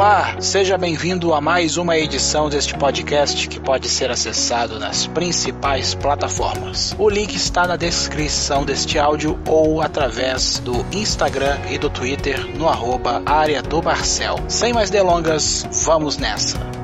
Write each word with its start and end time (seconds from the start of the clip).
Olá, 0.00 0.40
seja 0.40 0.78
bem-vindo 0.78 1.34
a 1.34 1.42
mais 1.42 1.76
uma 1.76 1.94
edição 1.94 2.48
deste 2.48 2.72
podcast 2.72 3.46
que 3.46 3.60
pode 3.60 3.86
ser 3.86 4.10
acessado 4.10 4.80
nas 4.80 5.06
principais 5.06 5.94
plataformas. 5.94 6.96
O 6.98 7.06
link 7.06 7.34
está 7.34 7.66
na 7.66 7.76
descrição 7.76 8.64
deste 8.64 8.98
áudio 8.98 9.38
ou 9.46 9.82
através 9.82 10.58
do 10.60 10.86
Instagram 10.90 11.58
e 11.70 11.76
do 11.76 11.90
Twitter 11.90 12.46
no 12.56 12.66
arroba 12.66 13.22
área 13.26 13.60
do 13.60 13.82
Barcel. 13.82 14.36
Sem 14.48 14.72
mais 14.72 14.88
delongas, 14.88 15.68
vamos 15.84 16.16
nessa! 16.16 16.79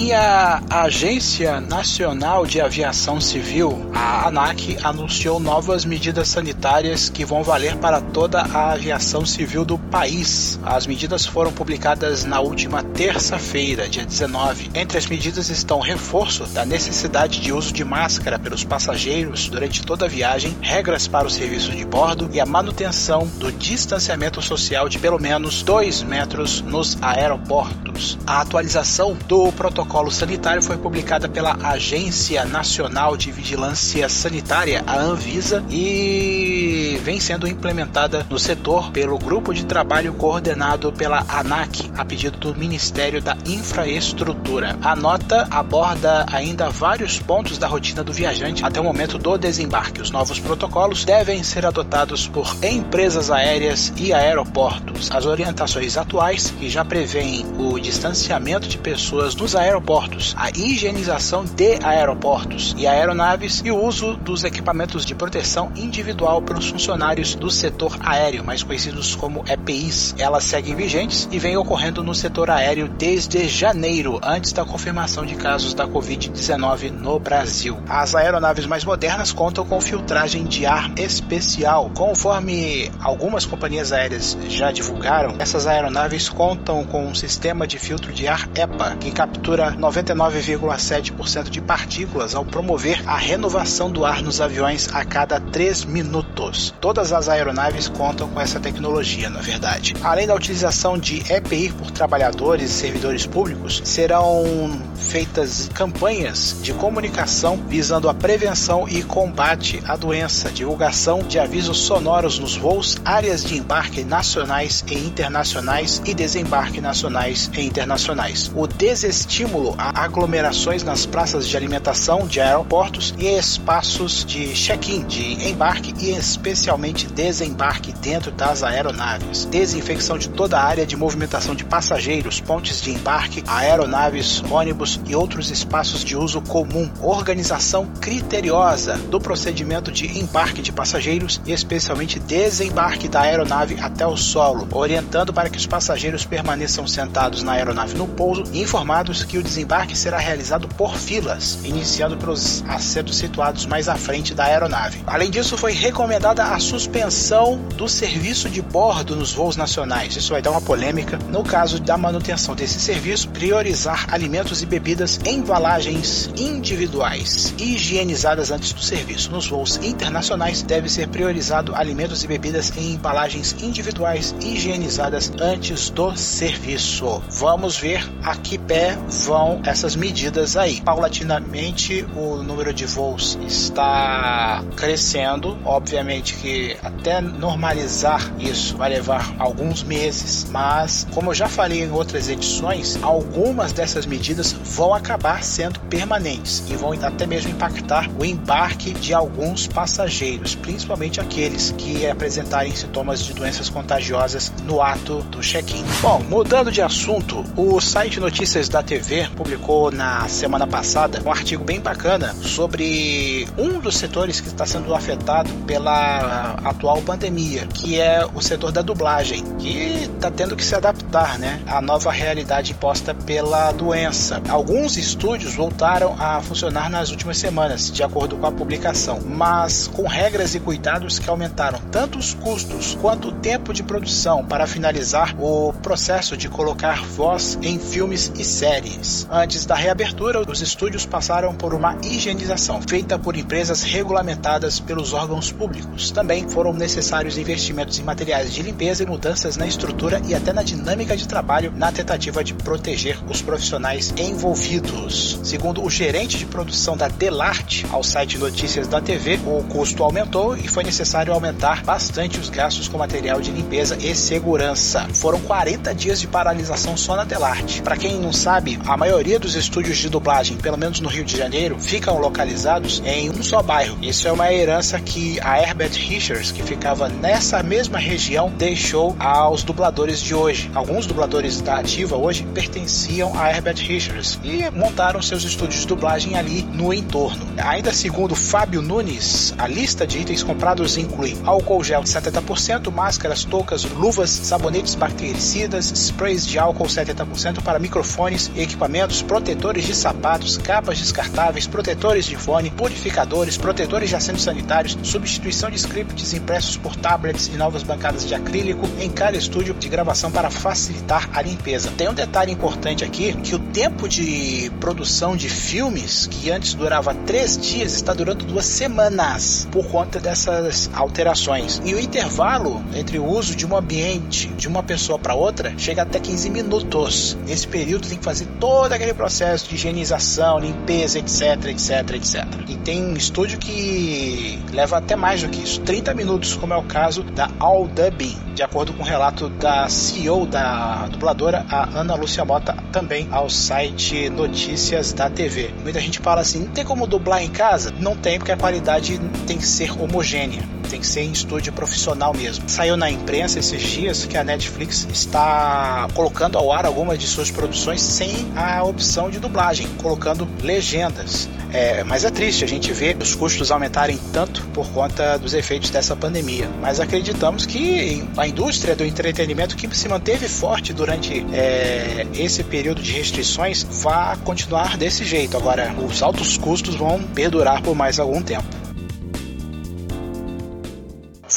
E 0.00 0.12
a 0.12 0.62
Agência 0.70 1.60
Nacional 1.60 2.46
de 2.46 2.60
Aviação 2.60 3.20
Civil, 3.20 3.90
a 3.92 4.28
ANAC, 4.28 4.78
anunciou 4.84 5.40
novas 5.40 5.84
medidas 5.84 6.28
sanitárias 6.28 7.08
que 7.08 7.24
vão 7.24 7.42
valer 7.42 7.76
para 7.78 8.00
toda 8.00 8.42
a 8.42 8.70
aviação 8.70 9.26
civil 9.26 9.64
do 9.64 9.76
país. 9.76 10.58
As 10.62 10.86
medidas 10.86 11.26
foram 11.26 11.50
publicadas 11.52 12.24
na 12.24 12.38
última 12.38 12.80
terça-feira, 12.80 13.88
dia 13.88 14.06
19. 14.06 14.70
Entre 14.72 14.96
as 14.96 15.06
medidas 15.06 15.50
estão 15.50 15.80
reforço 15.80 16.46
da 16.46 16.64
necessidade 16.64 17.40
de 17.40 17.52
uso 17.52 17.72
de 17.72 17.84
máscara 17.84 18.38
pelos 18.38 18.62
passageiros 18.62 19.48
durante 19.48 19.82
toda 19.82 20.06
a 20.06 20.08
viagem, 20.08 20.56
regras 20.62 21.08
para 21.08 21.26
o 21.26 21.30
serviço 21.30 21.72
de 21.72 21.84
bordo 21.84 22.30
e 22.32 22.38
a 22.38 22.46
manutenção 22.46 23.26
do 23.38 23.50
distanciamento 23.50 24.40
social 24.40 24.88
de 24.88 25.00
pelo 25.00 25.20
menos 25.20 25.60
2 25.64 26.04
metros 26.04 26.60
nos 26.60 26.96
aeroportos. 27.02 28.16
A 28.24 28.42
atualização 28.42 29.16
do 29.26 29.50
protocolo 29.50 29.87
protocolo 29.88 30.10
sanitário 30.10 30.62
foi 30.62 30.76
publicada 30.76 31.30
pela 31.30 31.56
Agência 31.66 32.44
Nacional 32.44 33.16
de 33.16 33.32
Vigilância 33.32 34.06
Sanitária, 34.06 34.84
a 34.86 34.98
Anvisa, 34.98 35.64
e 35.70 37.00
vem 37.02 37.18
sendo 37.18 37.48
implementada 37.48 38.26
no 38.28 38.38
setor 38.38 38.90
pelo 38.90 39.18
grupo 39.18 39.54
de 39.54 39.64
trabalho 39.64 40.12
coordenado 40.12 40.92
pela 40.92 41.24
ANAC, 41.26 41.90
a 41.96 42.04
pedido 42.04 42.38
do 42.38 42.54
Ministério 42.54 43.22
da 43.22 43.34
Infraestrutura. 43.46 44.76
A 44.82 44.94
nota 44.94 45.48
aborda 45.50 46.26
ainda 46.30 46.68
vários 46.68 47.18
pontos 47.18 47.56
da 47.56 47.66
rotina 47.66 48.04
do 48.04 48.12
viajante 48.12 48.66
até 48.66 48.78
o 48.78 48.84
momento 48.84 49.16
do 49.16 49.38
desembarque. 49.38 50.02
Os 50.02 50.10
novos 50.10 50.38
protocolos 50.38 51.06
devem 51.06 51.42
ser 51.42 51.64
adotados 51.64 52.28
por 52.28 52.54
empresas 52.62 53.30
aéreas 53.30 53.90
e 53.96 54.12
aeroportos. 54.12 55.10
As 55.10 55.24
orientações 55.24 55.96
atuais, 55.96 56.52
que 56.58 56.68
já 56.68 56.84
prevêem 56.84 57.46
o 57.58 57.78
distanciamento 57.78 58.68
de 58.68 58.76
pessoas 58.76 59.34
nos 59.34 59.56
aeroportos, 59.56 59.77
aeroportos, 59.78 60.34
a 60.36 60.50
higienização 60.50 61.44
de 61.44 61.78
aeroportos 61.84 62.74
e 62.76 62.86
aeronaves 62.86 63.62
e 63.64 63.70
o 63.70 63.80
uso 63.80 64.16
dos 64.16 64.42
equipamentos 64.42 65.06
de 65.06 65.14
proteção 65.14 65.70
individual 65.76 66.42
pelos 66.42 66.68
funcionários 66.68 67.34
do 67.36 67.48
setor 67.48 67.96
aéreo, 68.00 68.44
mais 68.44 68.62
conhecidos 68.62 69.14
como 69.14 69.44
EPIs. 69.48 70.16
Elas 70.18 70.44
seguem 70.44 70.74
vigentes 70.74 71.28
e 71.30 71.38
vêm 71.38 71.56
ocorrendo 71.56 72.02
no 72.02 72.14
setor 72.14 72.50
aéreo 72.50 72.88
desde 72.88 73.48
janeiro, 73.48 74.18
antes 74.22 74.52
da 74.52 74.64
confirmação 74.64 75.24
de 75.24 75.36
casos 75.36 75.74
da 75.74 75.86
Covid-19 75.86 76.90
no 76.90 77.18
Brasil. 77.20 77.78
As 77.88 78.14
aeronaves 78.14 78.66
mais 78.66 78.84
modernas 78.84 79.32
contam 79.32 79.64
com 79.64 79.80
filtragem 79.80 80.44
de 80.44 80.66
ar 80.66 80.90
especial. 80.98 81.90
Conforme 81.96 82.90
algumas 83.00 83.46
companhias 83.46 83.92
aéreas 83.92 84.36
já 84.48 84.72
divulgaram, 84.72 85.36
essas 85.38 85.66
aeronaves 85.66 86.28
contam 86.28 86.84
com 86.84 87.06
um 87.06 87.14
sistema 87.14 87.66
de 87.66 87.78
filtro 87.78 88.12
de 88.12 88.26
ar 88.26 88.48
EPA 88.56 88.96
que 88.96 89.10
captura 89.12 89.67
99,7% 89.76 91.50
de 91.50 91.60
partículas 91.60 92.34
ao 92.34 92.44
promover 92.44 93.02
a 93.06 93.16
renovação 93.16 93.90
do 93.90 94.04
ar 94.04 94.22
nos 94.22 94.40
aviões 94.40 94.88
a 94.92 95.04
cada 95.04 95.40
3 95.40 95.84
minutos. 95.84 96.74
Todas 96.80 97.12
as 97.12 97.28
aeronaves 97.28 97.88
contam 97.88 98.28
com 98.28 98.40
essa 98.40 98.60
tecnologia, 98.60 99.28
na 99.28 99.40
verdade. 99.40 99.94
Além 100.02 100.26
da 100.26 100.34
utilização 100.34 100.96
de 100.96 101.22
EPI 101.32 101.72
por 101.72 101.90
trabalhadores 101.90 102.70
e 102.70 102.74
servidores 102.74 103.26
públicos, 103.26 103.82
serão 103.84 104.80
feitas 104.96 105.68
campanhas 105.74 106.56
de 106.62 106.72
comunicação 106.72 107.56
visando 107.68 108.08
a 108.08 108.14
prevenção 108.14 108.88
e 108.88 109.02
combate 109.02 109.82
à 109.86 109.96
doença, 109.96 110.50
divulgação 110.50 111.20
de 111.20 111.38
avisos 111.38 111.78
sonoros 111.78 112.38
nos 112.38 112.56
voos, 112.56 112.96
áreas 113.04 113.44
de 113.44 113.56
embarque 113.56 114.04
nacionais 114.04 114.84
e 114.88 114.94
internacionais 114.94 116.02
e 116.04 116.14
desembarque 116.14 116.80
nacionais 116.80 117.50
e 117.54 117.62
internacionais. 117.62 118.50
O 118.54 118.66
desestímulo 118.66 119.57
estímulo 119.58 119.74
a 119.76 120.04
aglomerações 120.04 120.82
nas 120.82 121.04
praças 121.04 121.48
de 121.48 121.56
alimentação 121.56 122.26
de 122.26 122.40
aeroportos 122.40 123.14
e 123.18 123.26
espaços 123.26 124.24
de 124.24 124.52
check-in, 124.54 125.04
de 125.06 125.48
embarque 125.48 125.94
e 125.98 126.10
especialmente 126.10 127.06
desembarque 127.06 127.92
dentro 127.92 128.30
das 128.30 128.62
aeronaves. 128.62 129.44
Desinfecção 129.46 130.16
de 130.16 130.28
toda 130.28 130.58
a 130.58 130.64
área 130.64 130.86
de 130.86 130.96
movimentação 130.96 131.54
de 131.54 131.64
passageiros, 131.64 132.40
pontes 132.40 132.80
de 132.80 132.92
embarque, 132.92 133.42
aeronaves, 133.46 134.42
ônibus 134.50 135.00
e 135.06 135.14
outros 135.14 135.50
espaços 135.50 136.04
de 136.04 136.16
uso 136.16 136.40
comum. 136.40 136.88
Organização 137.02 137.86
criteriosa 138.00 138.96
do 138.96 139.20
procedimento 139.20 139.90
de 139.90 140.18
embarque 140.18 140.62
de 140.62 140.72
passageiros 140.72 141.40
e 141.46 141.52
especialmente 141.52 142.18
desembarque 142.18 143.08
da 143.08 143.22
aeronave 143.22 143.78
até 143.80 144.06
o 144.06 144.16
solo, 144.16 144.68
orientando 144.72 145.32
para 145.32 145.50
que 145.50 145.58
os 145.58 145.66
passageiros 145.66 146.24
permaneçam 146.24 146.86
sentados 146.86 147.42
na 147.42 147.52
aeronave 147.52 147.96
no 147.96 148.06
pouso 148.06 148.44
e 148.52 148.62
informados 148.62 149.24
que 149.24 149.37
o 149.38 149.42
desembarque 149.42 149.96
será 149.96 150.18
realizado 150.18 150.68
por 150.68 150.96
filas, 150.96 151.58
iniciando 151.64 152.16
pelos 152.16 152.64
assentos 152.68 153.16
situados 153.16 153.66
mais 153.66 153.88
à 153.88 153.96
frente 153.96 154.34
da 154.34 154.44
aeronave. 154.44 155.02
Além 155.06 155.30
disso, 155.30 155.56
foi 155.56 155.72
recomendada 155.72 156.44
a 156.44 156.58
suspensão 156.58 157.56
do 157.76 157.88
serviço 157.88 158.48
de 158.48 158.60
bordo 158.60 159.16
nos 159.16 159.32
voos 159.32 159.56
nacionais. 159.56 160.16
Isso 160.16 160.32
vai 160.32 160.42
dar 160.42 160.50
uma 160.50 160.60
polêmica. 160.60 161.18
No 161.28 161.42
caso 161.42 161.80
da 161.80 161.96
manutenção 161.96 162.54
desse 162.54 162.80
serviço, 162.80 163.28
priorizar 163.30 164.06
alimentos 164.12 164.62
e 164.62 164.66
bebidas 164.66 165.18
em 165.24 165.38
embalagens 165.38 166.30
individuais 166.36 167.54
higienizadas 167.58 168.50
antes 168.50 168.72
do 168.72 168.80
serviço. 168.80 169.30
Nos 169.30 169.46
voos 169.46 169.76
internacionais, 169.78 170.62
deve 170.62 170.88
ser 170.88 171.08
priorizado 171.08 171.74
alimentos 171.74 172.22
e 172.24 172.26
bebidas 172.26 172.72
em 172.76 172.92
embalagens 172.94 173.54
individuais 173.62 174.34
higienizadas 174.40 175.32
antes 175.40 175.90
do 175.90 176.16
serviço. 176.16 177.22
Vamos 177.30 177.76
ver 177.76 178.06
a 178.22 178.36
que 178.36 178.58
pé 178.58 178.98
vão 179.28 179.60
essas 179.62 179.94
medidas 179.94 180.56
aí. 180.56 180.80
Paulatinamente, 180.80 182.02
o 182.16 182.42
número 182.42 182.72
de 182.72 182.86
voos 182.86 183.38
está 183.46 184.64
crescendo. 184.74 185.58
Obviamente 185.66 186.34
que 186.36 186.74
até 186.82 187.20
normalizar 187.20 188.32
isso 188.40 188.74
vai 188.78 188.88
levar 188.88 189.34
alguns 189.38 189.82
meses, 189.82 190.46
mas 190.50 191.06
como 191.12 191.30
eu 191.30 191.34
já 191.34 191.46
falei 191.46 191.84
em 191.84 191.90
outras 191.90 192.30
edições, 192.30 192.98
algumas 193.02 193.70
dessas 193.70 194.06
medidas 194.06 194.52
vão 194.52 194.94
acabar 194.94 195.42
sendo 195.42 195.78
permanentes 195.80 196.64
e 196.70 196.74
vão 196.74 196.92
até 196.92 197.26
mesmo 197.26 197.50
impactar 197.50 198.08
o 198.18 198.24
embarque 198.24 198.94
de 198.94 199.12
alguns 199.12 199.66
passageiros, 199.66 200.54
principalmente 200.54 201.20
aqueles 201.20 201.74
que 201.76 202.06
apresentarem 202.06 202.74
sintomas 202.74 203.22
de 203.22 203.34
doenças 203.34 203.68
contagiosas 203.68 204.50
no 204.64 204.80
ato 204.80 205.20
do 205.24 205.40
check-in. 205.40 205.84
Bom, 206.00 206.22
mudando 206.30 206.72
de 206.72 206.80
assunto, 206.80 207.44
o 207.54 207.78
site 207.78 208.18
Notícias 208.18 208.70
da 208.70 208.82
TV 208.82 209.17
publicou 209.26 209.90
na 209.90 210.28
semana 210.28 210.66
passada 210.66 211.22
um 211.24 211.30
artigo 211.30 211.64
bem 211.64 211.80
bacana 211.80 212.34
sobre 212.34 213.48
um 213.56 213.80
dos 213.80 213.96
setores 213.96 214.40
que 214.40 214.48
está 214.48 214.66
sendo 214.66 214.94
afetado 214.94 215.50
pela 215.66 216.56
atual 216.64 217.00
pandemia, 217.02 217.66
que 217.66 218.00
é 218.00 218.26
o 218.34 218.40
setor 218.40 218.72
da 218.72 218.82
dublagem, 218.82 219.42
que 219.58 220.08
está 220.14 220.30
tendo 220.30 220.56
que 220.56 220.64
se 220.64 220.74
adaptar 220.74 221.38
né, 221.38 221.62
à 221.66 221.80
nova 221.80 222.10
realidade 222.10 222.72
imposta 222.72 223.14
pela 223.14 223.72
doença. 223.72 224.42
Alguns 224.48 224.96
estúdios 224.96 225.54
voltaram 225.54 226.14
a 226.18 226.40
funcionar 226.40 226.90
nas 226.90 227.10
últimas 227.10 227.38
semanas, 227.38 227.90
de 227.90 228.02
acordo 228.02 228.36
com 228.36 228.46
a 228.46 228.52
publicação, 228.52 229.20
mas 229.24 229.86
com 229.88 230.06
regras 230.06 230.54
e 230.54 230.60
cuidados 230.60 231.18
que 231.18 231.28
aumentaram 231.28 231.80
tanto 231.90 232.18
os 232.18 232.34
custos 232.34 232.96
quanto 233.00 233.28
o 233.28 233.32
tempo 233.32 233.72
de 233.72 233.82
produção 233.82 234.44
para 234.44 234.66
finalizar 234.66 235.34
o 235.38 235.72
processo 235.82 236.36
de 236.36 236.48
colocar 236.48 237.04
voz 237.04 237.58
em 237.62 237.78
filmes 237.78 238.32
e 238.36 238.44
séries. 238.44 239.07
Antes 239.30 239.64
da 239.64 239.74
reabertura, 239.74 240.40
os 240.40 240.60
estúdios 240.60 241.06
passaram 241.06 241.54
por 241.54 241.72
uma 241.72 241.96
higienização 242.02 242.80
feita 242.82 243.18
por 243.18 243.36
empresas 243.36 243.82
regulamentadas 243.82 244.80
pelos 244.80 245.12
órgãos 245.12 245.50
públicos. 245.50 246.10
Também 246.10 246.48
foram 246.48 246.72
necessários 246.72 247.38
investimentos 247.38 247.98
em 247.98 248.02
materiais 248.02 248.52
de 248.52 248.62
limpeza 248.62 249.02
e 249.02 249.06
mudanças 249.06 249.56
na 249.56 249.66
estrutura 249.66 250.20
e 250.26 250.34
até 250.34 250.52
na 250.52 250.62
dinâmica 250.62 251.16
de 251.16 251.26
trabalho 251.26 251.72
na 251.74 251.90
tentativa 251.90 252.44
de 252.44 252.52
proteger 252.52 253.18
os 253.30 253.40
profissionais 253.40 254.12
envolvidos. 254.16 255.38
Segundo 255.42 255.82
o 255.82 255.88
gerente 255.88 256.36
de 256.36 256.44
produção 256.44 256.96
da 256.96 257.08
Delarte 257.08 257.86
ao 257.90 258.04
site 258.04 258.36
Notícias 258.36 258.86
da 258.86 259.00
TV, 259.00 259.40
o 259.46 259.64
custo 259.64 260.04
aumentou 260.04 260.56
e 260.56 260.68
foi 260.68 260.84
necessário 260.84 261.32
aumentar 261.32 261.82
bastante 261.82 262.38
os 262.38 262.50
gastos 262.50 262.88
com 262.88 262.98
material 262.98 263.40
de 263.40 263.50
limpeza 263.50 263.96
e 263.96 264.14
segurança. 264.14 265.08
Foram 265.14 265.40
40 265.40 265.94
dias 265.94 266.20
de 266.20 266.26
paralisação 266.26 266.96
só 266.96 267.16
na 267.16 267.24
Delarte. 267.24 267.80
Para 267.80 267.96
quem 267.96 268.20
não 268.20 268.32
sabe, 268.32 268.78
a 268.86 268.97
maioria 268.98 269.38
dos 269.38 269.54
estúdios 269.54 269.96
de 269.96 270.08
dublagem, 270.08 270.56
pelo 270.56 270.76
menos 270.76 270.98
no 270.98 271.08
Rio 271.08 271.24
de 271.24 271.36
Janeiro, 271.36 271.78
ficam 271.78 272.18
localizados 272.18 273.00
em 273.06 273.30
um 273.30 273.44
só 273.44 273.62
bairro. 273.62 273.96
Isso 274.02 274.26
é 274.26 274.32
uma 274.32 274.52
herança 274.52 274.98
que 274.98 275.38
a 275.40 275.62
Herbert 275.62 275.92
Richards, 275.92 276.50
que 276.50 276.64
ficava 276.64 277.08
nessa 277.08 277.62
mesma 277.62 277.96
região, 277.96 278.50
deixou 278.58 279.14
aos 279.20 279.62
dubladores 279.62 280.20
de 280.20 280.34
hoje. 280.34 280.68
Alguns 280.74 281.06
dubladores 281.06 281.60
da 281.60 281.78
ativa 281.78 282.16
hoje 282.16 282.44
pertenciam 282.52 283.38
a 283.38 283.48
Herbert 283.48 283.76
Richards 283.76 284.40
e 284.42 284.68
montaram 284.76 285.22
seus 285.22 285.44
estúdios 285.44 285.82
de 285.82 285.86
dublagem 285.86 286.36
ali 286.36 286.62
no 286.62 286.92
entorno. 286.92 287.46
Ainda 287.56 287.92
segundo 287.92 288.34
Fábio 288.34 288.82
Nunes, 288.82 289.54
a 289.58 289.68
lista 289.68 290.08
de 290.08 290.18
itens 290.18 290.42
comprados 290.42 290.96
inclui 290.96 291.36
álcool 291.44 291.84
gel 291.84 292.02
70%, 292.02 292.90
máscaras, 292.90 293.44
toucas, 293.44 293.84
luvas, 293.84 294.30
sabonetes 294.30 294.96
bactericidas, 294.96 295.92
sprays 295.94 296.44
de 296.44 296.58
álcool 296.58 296.86
70% 296.86 297.62
para 297.62 297.78
microfones 297.78 298.50
e 298.56 298.62
equipamentos, 298.62 298.87
protetores 299.26 299.84
de 299.84 299.94
sapatos, 299.94 300.56
capas 300.56 300.98
descartáveis, 300.98 301.66
protetores 301.66 302.24
de 302.24 302.36
fone, 302.36 302.70
purificadores, 302.70 303.58
protetores 303.58 304.08
de 304.08 304.16
assentos 304.16 304.42
sanitários, 304.42 304.96
substituição 305.02 305.70
de 305.70 305.78
scripts 305.78 306.32
impressos 306.32 306.76
por 306.76 306.96
tablets 306.96 307.48
e 307.48 307.56
novas 307.56 307.82
bancadas 307.82 308.26
de 308.26 308.34
acrílico 308.34 308.88
em 308.98 309.10
cada 309.10 309.36
estúdio 309.36 309.74
de 309.74 309.88
gravação 309.88 310.30
para 310.30 310.48
facilitar 310.50 311.28
a 311.34 311.42
limpeza. 311.42 311.92
Tem 311.96 312.08
um 312.08 312.14
detalhe 312.14 312.50
importante 312.50 313.04
aqui 313.04 313.34
que 313.34 313.54
o 313.54 313.58
tempo 313.58 314.08
de 314.08 314.72
produção 314.80 315.36
de 315.36 315.50
filmes 315.50 316.26
que 316.26 316.50
antes 316.50 316.72
durava 316.72 317.14
três 317.14 317.58
dias 317.58 317.92
está 317.92 318.14
durando 318.14 318.46
duas 318.46 318.64
semanas 318.64 319.68
por 319.70 319.86
conta 319.86 320.18
dessas 320.18 320.88
alterações. 320.94 321.82
E 321.84 321.94
o 321.94 322.00
intervalo 322.00 322.82
entre 322.94 323.18
o 323.18 323.26
uso 323.26 323.54
de 323.54 323.66
um 323.66 323.76
ambiente 323.76 324.48
de 324.48 324.66
uma 324.66 324.82
pessoa 324.82 325.18
para 325.18 325.34
outra 325.34 325.74
chega 325.76 326.02
até 326.02 326.18
15 326.18 326.48
minutos. 326.48 327.36
Nesse 327.46 327.66
período 327.66 328.08
tem 328.08 328.16
que 328.16 328.24
fazer 328.24 328.46
todo 328.58 328.77
aquele 328.84 329.14
processo 329.14 329.68
de 329.68 329.74
higienização, 329.74 330.58
limpeza, 330.58 331.18
etc, 331.18 331.66
etc, 331.66 332.14
etc. 332.14 332.44
E 332.68 332.76
tem 332.76 333.04
um 333.04 333.14
estúdio 333.14 333.58
que 333.58 334.58
leva 334.72 334.98
até 334.98 335.16
mais 335.16 335.42
do 335.42 335.48
que 335.48 335.62
isso, 335.62 335.80
30 335.80 336.14
minutos, 336.14 336.54
como 336.54 336.72
é 336.72 336.76
o 336.76 336.82
caso 336.82 337.22
da 337.22 337.48
All 337.58 337.86
Dubbing, 337.86 338.36
de 338.54 338.62
acordo 338.62 338.92
com 338.92 339.02
o 339.02 339.06
relato 339.06 339.48
da 339.48 339.88
CEO 339.88 340.46
da 340.46 341.06
dubladora, 341.06 341.64
a 341.68 341.98
Ana 341.98 342.14
Lúcia 342.14 342.44
Mota, 342.44 342.76
também 342.92 343.28
ao 343.30 343.48
site 343.48 344.28
Notícias 344.30 345.12
da 345.12 345.28
TV. 345.28 345.74
Muita 345.82 346.00
gente 346.00 346.18
fala 346.18 346.40
assim: 346.40 346.60
não 346.60 346.72
tem 346.72 346.84
como 346.84 347.06
dublar 347.06 347.42
em 347.42 347.50
casa? 347.50 347.92
Não 347.98 348.16
tem, 348.16 348.38
porque 348.38 348.52
a 348.52 348.56
qualidade 348.56 349.18
tem 349.46 349.58
que 349.58 349.66
ser 349.66 349.90
homogênea 350.00 350.77
tem 350.88 351.00
que 351.00 351.06
ser 351.06 351.22
em 351.22 351.32
estúdio 351.32 351.72
profissional 351.72 352.34
mesmo. 352.34 352.68
Saiu 352.68 352.96
na 352.96 353.10
imprensa 353.10 353.58
esses 353.58 353.82
dias 353.82 354.24
que 354.24 354.36
a 354.36 354.44
Netflix 354.44 355.06
está 355.12 356.08
colocando 356.14 356.58
ao 356.58 356.72
ar 356.72 356.86
algumas 356.86 357.18
de 357.18 357.26
suas 357.26 357.50
produções 357.50 358.00
sem 358.00 358.30
a 358.56 358.82
opção 358.82 359.30
de 359.30 359.38
dublagem, 359.38 359.86
colocando 359.98 360.48
legendas. 360.62 361.48
É, 361.70 362.02
mas 362.02 362.24
é 362.24 362.30
triste 362.30 362.64
a 362.64 362.66
gente 362.66 362.92
ver 362.92 363.16
os 363.20 363.34
custos 363.34 363.70
aumentarem 363.70 364.18
tanto 364.32 364.62
por 364.68 364.88
conta 364.88 365.38
dos 365.38 365.52
efeitos 365.52 365.90
dessa 365.90 366.16
pandemia. 366.16 366.68
Mas 366.80 366.98
acreditamos 366.98 367.66
que 367.66 368.26
a 368.36 368.46
indústria 368.46 368.96
do 368.96 369.04
entretenimento 369.04 369.76
que 369.76 369.94
se 369.94 370.08
manteve 370.08 370.48
forte 370.48 370.92
durante 370.92 371.44
é, 371.52 372.26
esse 372.34 372.64
período 372.64 373.02
de 373.02 373.12
restrições 373.12 373.82
vai 373.82 374.36
continuar 374.38 374.96
desse 374.96 375.24
jeito. 375.24 375.56
Agora, 375.56 375.94
os 376.02 376.22
altos 376.22 376.56
custos 376.56 376.94
vão 376.94 377.22
perdurar 377.22 377.82
por 377.82 377.94
mais 377.94 378.18
algum 378.18 378.42
tempo. 378.42 378.77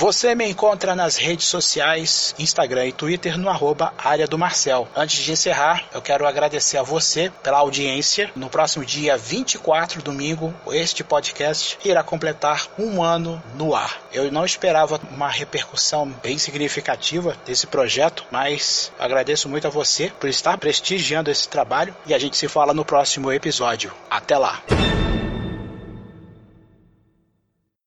Você 0.01 0.33
me 0.33 0.49
encontra 0.49 0.95
nas 0.95 1.15
redes 1.15 1.45
sociais, 1.45 2.33
Instagram 2.39 2.87
e 2.87 2.91
Twitter 2.91 3.37
no 3.37 3.47
arroba 3.47 3.93
área 3.99 4.25
do 4.25 4.35
Marcel. 4.35 4.87
Antes 4.95 5.23
de 5.23 5.31
encerrar, 5.31 5.85
eu 5.93 6.01
quero 6.01 6.25
agradecer 6.25 6.79
a 6.79 6.81
você 6.81 7.31
pela 7.43 7.59
audiência. 7.59 8.31
No 8.35 8.49
próximo 8.49 8.83
dia 8.83 9.15
24, 9.15 10.01
domingo, 10.01 10.51
este 10.71 11.03
podcast 11.03 11.77
irá 11.85 12.01
completar 12.01 12.67
um 12.79 13.03
ano 13.03 13.39
no 13.53 13.75
ar. 13.75 14.01
Eu 14.11 14.31
não 14.31 14.43
esperava 14.43 14.99
uma 15.11 15.29
repercussão 15.29 16.07
bem 16.23 16.39
significativa 16.39 17.37
desse 17.45 17.67
projeto, 17.67 18.25
mas 18.31 18.91
agradeço 18.97 19.47
muito 19.47 19.67
a 19.67 19.69
você 19.69 20.11
por 20.19 20.27
estar 20.27 20.57
prestigiando 20.57 21.29
esse 21.29 21.47
trabalho 21.47 21.95
e 22.07 22.13
a 22.15 22.17
gente 22.17 22.37
se 22.37 22.47
fala 22.47 22.73
no 22.73 22.83
próximo 22.83 23.31
episódio. 23.31 23.93
Até 24.09 24.35
lá! 24.35 24.63